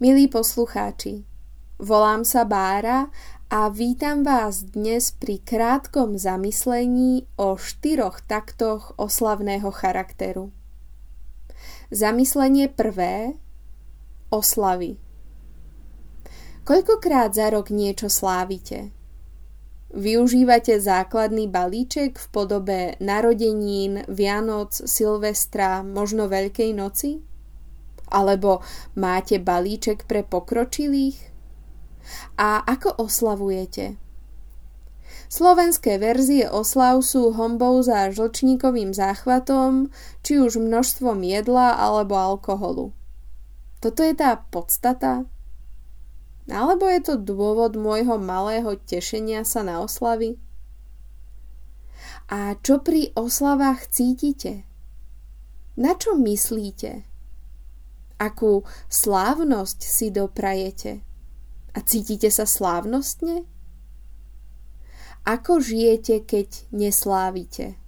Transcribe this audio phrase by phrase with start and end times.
[0.00, 1.28] Milí poslucháči,
[1.76, 3.12] volám sa Bára
[3.52, 10.56] a vítam vás dnes pri krátkom zamyslení o štyroch taktoch oslavného charakteru.
[11.92, 13.36] Zamyslenie prvé
[14.32, 14.96] oslavy.
[16.64, 18.96] Koľkokrát za rok niečo slávite?
[19.92, 27.20] Využívate základný balíček v podobe narodenín, Vianoc, Silvestra, možno Veľkej noci?
[28.10, 28.60] Alebo
[28.98, 31.30] máte balíček pre pokročilých?
[32.34, 33.96] A ako oslavujete?
[35.30, 39.94] Slovenské verzie oslav sú hombou za žlčníkovým záchvatom,
[40.26, 42.90] či už množstvom jedla alebo alkoholu.
[43.78, 45.22] Toto je tá podstata?
[46.50, 50.34] Alebo je to dôvod môjho malého tešenia sa na oslavy?
[52.26, 54.66] A čo pri oslavách cítite?
[55.78, 57.09] Na čo myslíte?
[58.20, 61.00] Akú slávnosť si doprajete.
[61.72, 63.48] A cítite sa slávnostne?
[65.24, 67.80] Ako žijete, keď neslávite?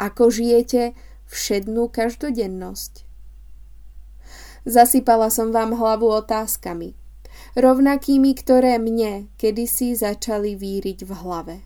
[0.00, 0.96] Ako žijete
[1.28, 3.04] všednú každodennosť?
[4.66, 6.98] Zasypala som vám hlavu otázkami,
[7.54, 11.56] rovnakými, ktoré mne kedysi začali víriť v hlave.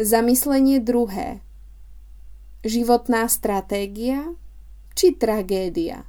[0.00, 1.44] Zamyslenie druhé.
[2.64, 4.32] Životná stratégia
[4.94, 6.04] či tragédia.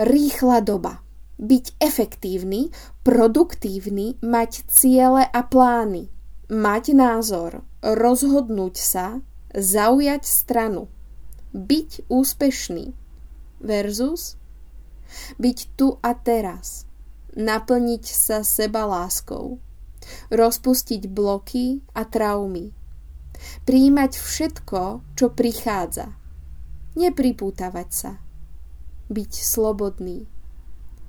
[0.00, 1.04] Rýchla doba.
[1.40, 2.68] Byť efektívny,
[3.00, 6.12] produktívny, mať ciele a plány,
[6.52, 9.24] mať názor, rozhodnúť sa,
[9.56, 10.92] zaujať stranu,
[11.56, 12.92] byť úspešný.
[13.60, 14.40] Versus
[15.38, 16.86] byť tu a teraz,
[17.34, 19.58] naplniť sa seba láskou,
[20.30, 22.72] rozpustiť bloky a traumy,
[23.66, 24.82] príjmať všetko,
[25.18, 26.14] čo prichádza,
[26.98, 28.12] nepripútavať sa,
[29.10, 30.26] byť slobodný.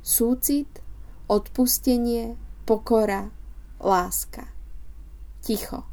[0.01, 0.81] Súcit,
[1.29, 3.29] odpustenie, pokora,
[3.77, 4.49] láska.
[5.41, 5.85] Ticho.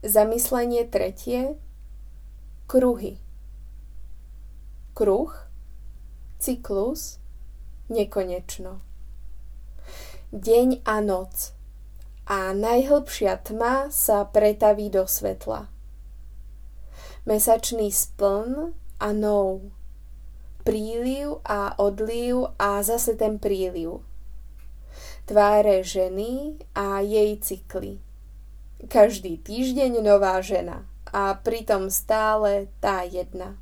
[0.00, 1.60] Zamyslenie tretie.
[2.64, 3.20] Kruhy.
[4.96, 5.32] Kruh,
[6.40, 7.20] cyklus,
[7.92, 8.80] nekonečno.
[10.32, 11.52] Deň a noc.
[12.30, 15.79] A najhlbšia tma sa pretaví do svetla
[17.28, 19.68] mesačný spln a nov,
[20.64, 24.00] príliv a odliv a zase ten príliv.
[25.28, 28.00] Tváre ženy a jej cykly.
[28.88, 33.60] Každý týždeň nová žena a pritom stále tá jedna.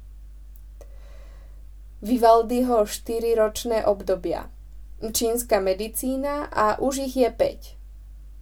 [1.98, 4.46] Vivaldiho 4-ročné obdobia.
[5.02, 7.74] Čínska medicína a už ich je 5.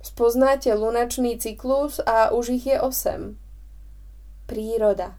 [0.04, 3.45] Spoznáte lunačný cyklus a už ich je 8
[4.46, 5.18] príroda.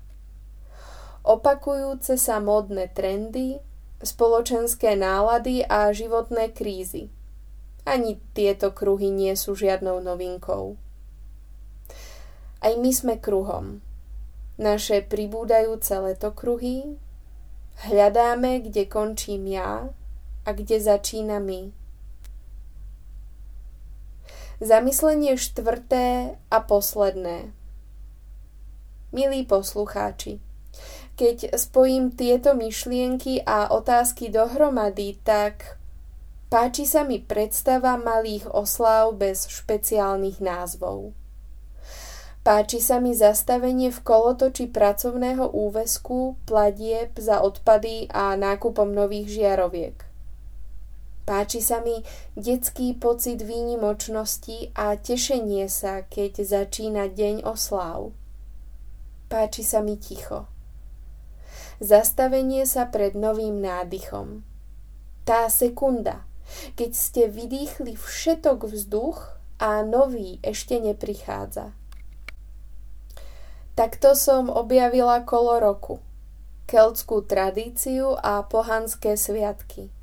[1.28, 3.60] Opakujúce sa módne trendy,
[4.00, 7.12] spoločenské nálady a životné krízy.
[7.84, 10.80] Ani tieto kruhy nie sú žiadnou novinkou.
[12.64, 13.84] Aj my sme kruhom.
[14.58, 16.98] Naše pribúdajúce letokruhy
[17.86, 19.94] hľadáme, kde končím ja
[20.44, 21.70] a kde začína my.
[24.58, 27.56] Zamyslenie štvrté a posledné.
[29.07, 30.44] Milí poslucháči,
[31.16, 35.79] keď spojím tieto myšlienky a otázky dohromady, tak
[36.51, 41.16] páči sa mi predstava malých oslav bez špeciálnych názvov.
[42.44, 50.03] Páči sa mi zastavenie v kolotoči pracovného úvesku, platieb za odpady a nákupom nových žiaroviek.
[51.24, 52.03] Páči sa mi
[52.35, 58.12] detský pocit výnimočnosti a tešenie sa, keď začína deň osláv.
[59.28, 60.48] Páči sa mi ticho.
[61.84, 64.42] Zastavenie sa pred novým nádychom.
[65.28, 66.24] Tá sekunda,
[66.80, 71.76] keď ste vydýchli všetok vzduch a nový ešte neprichádza.
[73.78, 75.96] Takto som objavila kolo roku,
[76.66, 79.94] keltskú tradíciu a pohanské sviatky.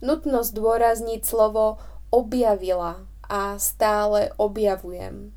[0.00, 1.82] Nutno zdôrazniť slovo
[2.14, 5.35] objavila a stále objavujem.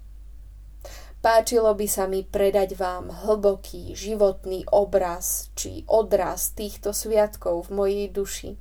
[1.19, 8.05] Páčilo by sa mi predať vám hlboký životný obraz či odraz týchto sviatkov v mojej
[8.07, 8.51] duši.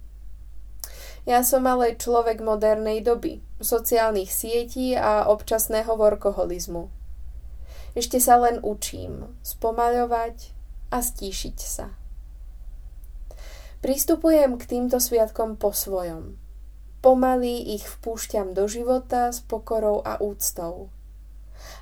[1.22, 6.90] Ja som ale človek modernej doby, sociálnych sietí a občasného workoholizmu.
[7.94, 10.50] Ešte sa len učím spomaľovať
[10.90, 11.94] a stíšiť sa.
[13.78, 16.34] Pristupujem k týmto sviatkom po svojom.
[16.98, 20.90] Pomaly ich vpúšťam do života s pokorou a úctou.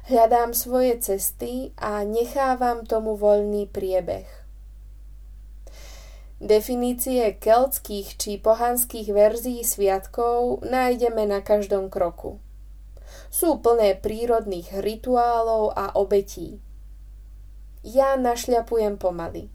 [0.06, 4.46] Hľadám svoje cesty a nechávam tomu voľný priebeh.
[6.36, 12.36] Definície keltských či pohanských verzií sviatkov nájdeme na každom kroku.
[13.32, 16.60] Sú plné prírodných rituálov a obetí.
[17.80, 19.48] Ja našľapujem pomaly.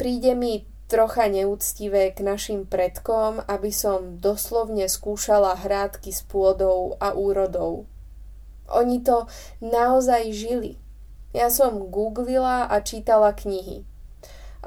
[0.00, 7.12] Príde mi trocha neúctivé k našim predkom, aby som doslovne skúšala hrádky s pôdou a
[7.12, 7.84] úrodou.
[8.72, 9.30] Oni to
[9.62, 10.78] naozaj žili.
[11.30, 13.84] Ja som googlila a čítala knihy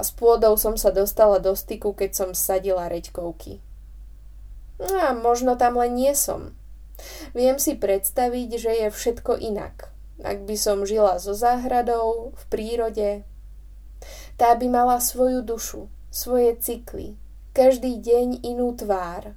[0.00, 3.60] s pôdou som sa dostala do styku, keď som sadila reďkovky.
[4.80, 6.56] No a možno tam len nie som.
[7.36, 9.92] Viem si predstaviť, že je všetko inak.
[10.24, 13.10] Ak by som žila so záhradou, v prírode,
[14.40, 17.20] tá by mala svoju dušu, svoje cykly,
[17.52, 19.36] každý deň inú tvár.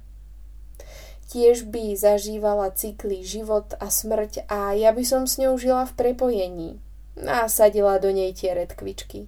[1.34, 5.96] Tiež by zažívala cykly život a smrť a ja by som s ňou žila v
[5.98, 6.78] prepojení
[7.26, 9.26] a sadila do nej tie redkvičky.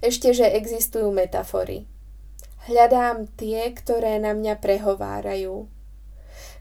[0.00, 1.84] Ešte, že existujú metafory.
[2.72, 5.68] Hľadám tie, ktoré na mňa prehovárajú.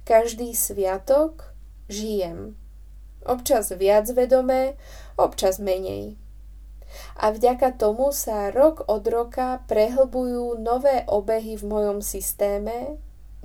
[0.03, 1.55] Každý sviatok
[1.87, 2.59] žijem.
[3.23, 4.75] Občas viac vedomé,
[5.15, 6.19] občas menej.
[7.15, 12.99] A vďaka tomu sa rok od roka prehlbujú nové obehy v mojom systéme,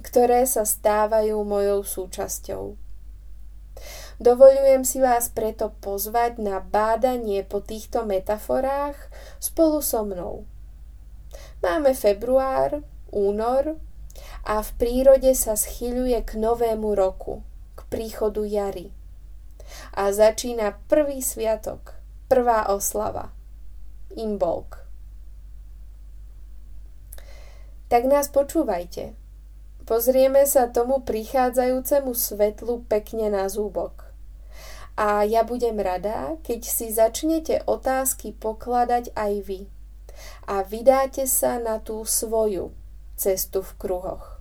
[0.05, 2.77] ktoré sa stávajú mojou súčasťou.
[4.23, 8.95] Dovolujem si vás preto pozvať na bádanie po týchto metaforách
[9.43, 10.47] spolu so mnou.
[11.59, 13.81] Máme február, únor
[14.47, 17.43] a v prírode sa schyľuje k novému roku,
[17.75, 18.95] k príchodu jary.
[19.97, 21.99] A začína prvý sviatok,
[22.31, 23.35] prvá oslava,
[24.15, 24.85] Imbolk.
[27.91, 29.24] Tak nás počúvajte.
[29.85, 34.09] Pozrieme sa tomu prichádzajúcemu svetlu pekne na zúbok.
[34.97, 39.61] A ja budem rada, keď si začnete otázky pokladať aj vy
[40.49, 42.73] a vydáte sa na tú svoju
[43.19, 44.34] cestu v kruhoch.